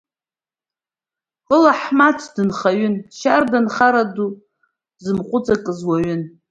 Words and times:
Ҟәыл 1.47 1.63
Аҳмаҭ 1.73 2.19
дынхаҩын, 2.35 2.95
шьарда 3.17 3.57
анхара 3.61 4.03
ду 4.15 4.29
зымҟуҵакыз 5.03 5.79
уаҩын. 5.87 6.21